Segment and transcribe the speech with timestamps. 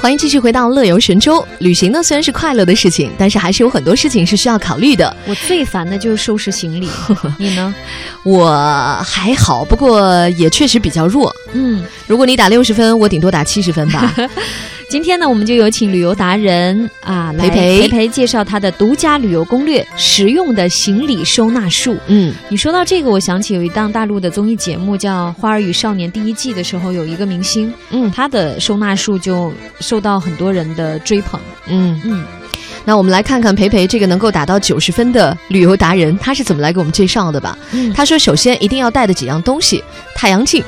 [0.00, 1.46] 欢迎继续回到乐游神州。
[1.58, 5.14] 旅行呢虽然是快乐的事情，但是还是有很多事情是需要考虑的。
[5.26, 6.88] 我最烦的就是收拾行李，
[7.36, 7.74] 你呢？
[8.22, 8.48] 我
[9.04, 11.34] 还好，不过也确实比较弱。
[11.52, 14.14] 嗯，如果你打六十分，我顶多打七十分吧。
[14.88, 21.94] 今天呢，我们就有请旅游达人啊，来培培培培介绍他的独家旅游攻略——实用的行李收纳术。
[22.06, 31.38] 嗯，你说到这个，我想起有一档大陆的综艺节目叫《花儿与少年》第一季的时候，有一个明星，嗯他的收纳术就受到很多人的追捧。
[31.66, 32.24] 嗯，嗯，
[32.86, 37.58] 那我们来看看培培这个能够打到九十分的旅游达人，他是怎么来给我们介绍的吧？
[37.72, 40.64] 嗯他说，首先一定要带的几样东西，太阳镜。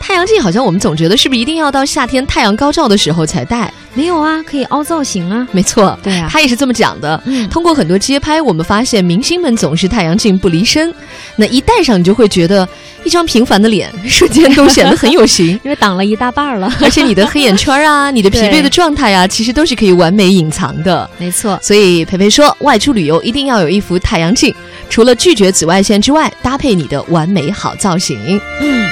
[0.00, 3.72] 太阳镜好像我们总觉得是不是一定要到夏天太阳高照的时候才戴？
[3.94, 5.46] 没有啊，可以凹造型啊。
[5.50, 7.20] 没错，对啊，他也是这么讲的。
[7.26, 10.92] 嗯通过很多街拍，我们发现明星们总是太阳镜不离身，
[11.36, 12.68] 那一戴上你就会觉得
[13.04, 15.48] 一张平凡的脸瞬间都显得很有型。
[15.64, 16.72] 因为挡了一大半儿了。
[16.80, 21.08] 而且你的黑眼圈啊， 你的疲惫的状态啊，其实都是可以完美隐藏的。
[21.18, 24.54] 没错，所以培培说，外出旅游一定要有一副太阳镜，
[24.88, 28.40] 除了拒绝紫外线之外，搭配你的完美好造型。
[28.60, 28.88] 嗯。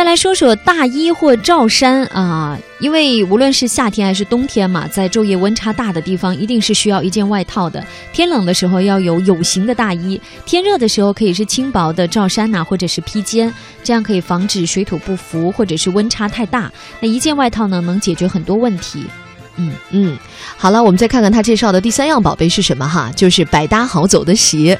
[0.00, 7.84] 再来说说大衣或罩衫啊，因为无论是夏天还是冬天嘛，在昼夜温差大的地方，一定是需要一件外套的。
[8.10, 13.52] 天冷的时候要有有型的大衣，天热的时候可以是轻薄的罩衫呐、或者是披肩，
[13.84, 16.72] 这样可以防止水土不服或者是温差太大。
[16.98, 19.04] 那一件外套呢，能解决很多问题。
[19.60, 20.18] 嗯，嗯，
[20.56, 24.78] 好了，我们再看看他介绍的第三样宝贝是什么哈，就是百搭好走的鞋。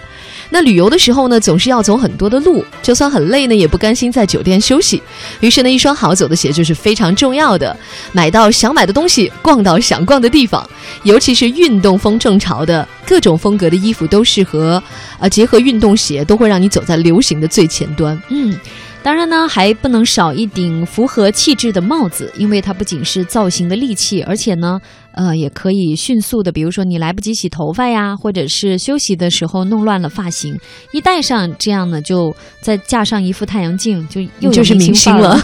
[0.48, 5.03] 那旅游的时候呢，总是要走很多的路，就算很累呢，也不甘心在酒店休息。
[5.41, 7.77] 于是呢，一双好走的鞋就是非常重要的。
[8.12, 10.69] 买到想买的东西，逛到想逛的地方，
[11.03, 14.83] 尤其是运动风正潮的各种风格的衣服都适合，
[15.19, 18.20] 呃，结合运动鞋都会让你走在流行的最前端。
[18.31, 18.58] 嗯，
[19.02, 24.78] 当然呢，还不能少一顶符合气质的帽子，因为它不仅是造型的利器，而且呢，
[25.12, 30.58] 呃，也可以迅速的，比如说你来不及洗头发呀，或者是休息的时候弄乱了发型，
[30.92, 35.40] 一戴上，这样呢，就再架上一副太阳镜，就又有就是明星了。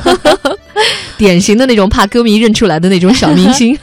[1.16, 3.76] 典型的那种怕歌迷认出来的那种小明星。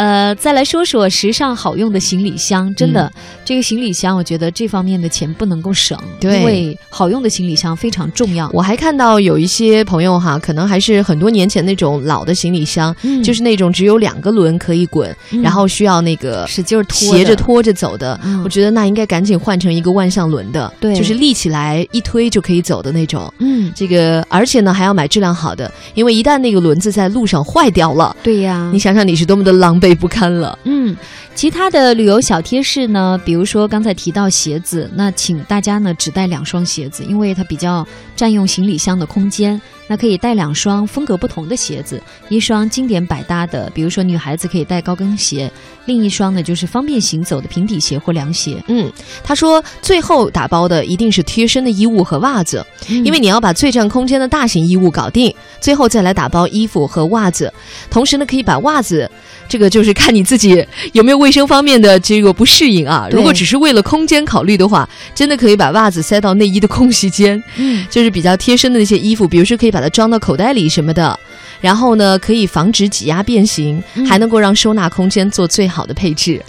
[0.00, 3.12] 呃，再来说说时尚好用的行李箱，真的，
[3.44, 6.40] 这个行李箱，我觉得这方面的钱不能够省，对。
[6.40, 8.48] 因为好用的行李箱非常重要。
[8.54, 13.22] 我还看到有一些朋友哈，可能还是很多年前那种老的行李箱，嗯。
[13.22, 15.42] 就是那种只有两个轮可以滚，嗯。
[15.42, 18.18] 然后需要那个使劲儿拖斜着拖着走的。
[18.24, 18.42] 嗯。
[18.42, 20.94] 我觉得那应该赶紧换成一个万向轮的，对。
[20.96, 23.30] 就是立起来一推就可以走的那种。
[23.40, 30.58] 嗯，这个，而且呢还要买质量好的，因为一旦那个轮子在路上坏掉了，对呀，你想想你是多么的狼狈不堪了。
[30.64, 30.96] 嗯，
[31.34, 39.60] 其他的旅游小贴士呢，比如说刚才提到鞋子，那请大家呢只带两双鞋子，因为它比较占用行李箱的空间。
[39.86, 45.50] 那可以带两双风格不同的鞋子，一双经典百搭的，比如说女孩子可以带高跟鞋，
[45.84, 48.62] 另一双呢就是方便行走的平底鞋或凉鞋。
[48.68, 48.88] 嗯，
[49.24, 57.52] 他说最后打包的一定是贴身的衣物和袜子，因为你要把最占空间的大型衣物搞定，最后再来打包衣服和袜子。
[57.90, 59.10] 同时呢，可以把袜子，
[59.50, 63.08] 这个就是看你自己有没有卫生方面的这个不适应啊。
[63.10, 71.18] 如果只是为了空间考虑的话，真的可以把袜子塞到内衣的空隙间，嗯就是比较贴身的那些衣服，比如说可以把它装到口袋里什么的。
[71.60, 76.40] 然后呢，可以防止挤压变形，嗯还能够让收纳空间做最好的配置。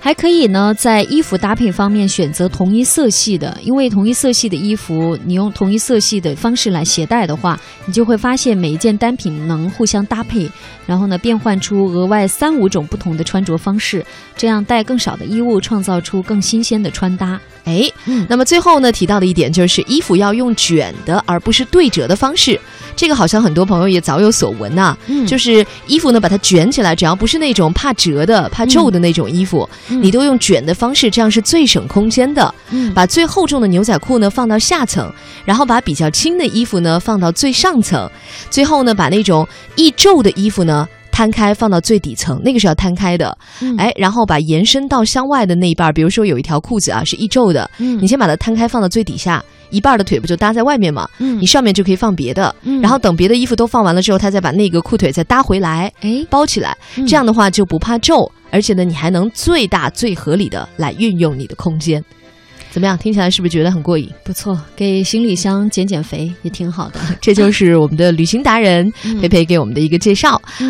[0.00, 10.48] 还可以呢，在衣服搭配方面选择同一色系的，因为同一色系的衣服，你用同一色系的方式来携带的话，你就会发现每一件单品能互相搭配，
[10.86, 14.04] 然后呢变换出额外三五种不同的穿着方式，
[14.36, 17.38] 这样带更少的衣物，创造出更新鲜的穿搭。
[17.64, 22.58] 哎，嗯那么最后呢，提到的一点就是衣服要用卷的，而不是对折的方式。
[22.96, 32.54] 这个好像很多朋友也早有所闻呐、嗯就是衣服呢把它卷起来，只要不是那种怕折的、怕皱的那种衣服，嗯你都用卷的方式，这样是最省空间的。
[32.70, 32.92] 嗯。
[32.94, 35.12] 把最厚重的牛仔裤呢放到下层，
[35.44, 38.10] 然后把比较轻的衣服呢放到最上层，
[38.50, 39.46] 最后呢把那种
[39.76, 40.88] 易皱的衣服呢。
[41.10, 43.76] 摊开放到最底层，那个是要摊开的，嗯。
[43.76, 47.98] 哎，然后把延伸到向外的那一半儿，比如说有一条裤子啊是易皱的，嗯。
[48.00, 51.08] 你先把它摊开放到最底下，一半儿的腿不就搭在外面吗？
[51.18, 51.36] 嗯。
[51.40, 52.80] 你上面就可以放别的，嗯。
[52.80, 56.24] 然后等别的衣服都放完了之后，他再把那个裤腿再搭回来，哎。
[56.30, 57.04] 包起来，嗯。
[57.04, 62.02] 这样的话就不怕皱，而且呢，你还能最大最合理的来运用你的空间。
[62.70, 62.98] 怎么样？
[62.98, 64.10] 听起来是不是觉得很过瘾？
[64.22, 67.00] 不错，给行李箱减减肥也挺好的。
[67.18, 70.40] 这就是我们的旅行达人嗯佩佩给我们的一个介绍。